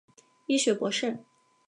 [0.47, 1.23] 医学博士。